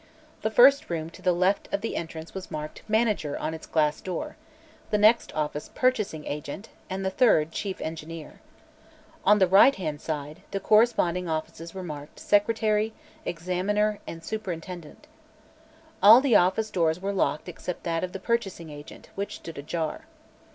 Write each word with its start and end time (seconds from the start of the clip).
The 0.41 0.49
first 0.49 0.89
room 0.89 1.11
to 1.11 1.21
the 1.21 1.31
left 1.31 1.69
of 1.71 1.81
the 1.81 1.95
entrance 1.95 2.33
was 2.33 2.49
marked 2.49 2.81
"Manager" 2.87 3.37
on 3.37 3.53
its 3.53 3.67
glass 3.67 4.01
door; 4.01 4.35
the 4.89 4.97
next 4.97 5.31
office 5.35 5.69
"Purchasing 5.75 6.25
Agent," 6.25 6.69
and 6.89 7.05
the 7.05 7.11
third 7.11 7.51
"Chief 7.51 7.79
Engineer." 7.79 8.39
On 9.25 9.37
the 9.37 9.45
right 9.45 9.75
hand 9.75 10.01
side, 10.01 10.41
the 10.49 10.59
corresponding 10.59 11.29
offices 11.29 11.75
were 11.75 11.83
marked 11.83 12.19
"Secretary," 12.19 12.93
"Examiner," 13.27 13.99
and 14.07 14.23
"Superintendent." 14.23 15.05
All 16.01 16.19
the 16.19 16.35
office 16.35 16.71
doors 16.71 16.99
were 16.99 17.13
locked 17.13 17.47
except 17.47 17.83
that 17.83 18.03
of 18.03 18.11
the 18.11 18.19
Purchasing 18.19 18.71
Agent, 18.71 19.09
which 19.13 19.35
stood 19.35 19.59
ajar. 19.59 20.07